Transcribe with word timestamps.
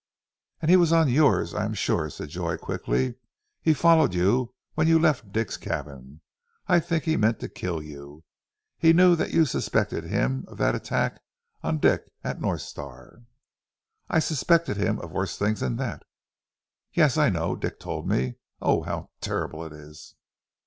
"And 0.63 0.71
he 0.71 0.77
was 0.77 0.91
on 0.91 1.09
yours, 1.09 1.53
I 1.53 1.63
am 1.63 1.75
sure," 1.75 2.09
said 2.09 2.29
Joy 2.29 2.57
quickly. 2.57 3.17
"He 3.61 3.71
followed 3.75 4.15
you 4.15 4.55
when 4.73 4.87
you 4.87 4.97
left 4.97 5.31
Dick's 5.31 5.57
cabin. 5.57 6.21
I 6.65 6.79
think 6.79 7.03
he 7.03 7.17
meant 7.17 7.39
to 7.41 7.47
kill 7.47 7.83
you. 7.83 8.23
He 8.79 8.93
knew 8.93 9.15
that 9.15 9.31
you 9.31 9.45
suspected 9.45 10.05
him 10.05 10.43
of 10.47 10.57
that 10.57 10.73
attack 10.73 11.21
on 11.61 11.77
Dick 11.77 12.09
at 12.23 12.41
North 12.41 12.61
Star" 12.61 13.21
"I 14.09 14.17
suspected 14.17 14.75
him 14.77 14.97
of 15.01 15.11
worse 15.11 15.37
things 15.37 15.59
than 15.59 15.75
that." 15.75 16.01
"Yes, 16.93 17.15
I 17.15 17.29
know. 17.29 17.55
Dick 17.55 17.79
told 17.79 18.07
me. 18.09 18.37
Oh, 18.59 18.81
how 18.81 19.11
terrible 19.21 19.63
it 19.67 19.71
is!" 19.71 20.15